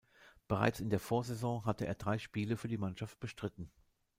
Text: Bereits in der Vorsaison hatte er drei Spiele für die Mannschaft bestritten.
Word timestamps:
Bereits 0.47 0.79
in 0.79 0.89
der 0.89 0.99
Vorsaison 0.99 1.63
hatte 1.63 1.85
er 1.85 1.93
drei 1.93 2.17
Spiele 2.17 2.57
für 2.57 2.67
die 2.67 2.79
Mannschaft 2.79 3.19
bestritten. 3.19 3.69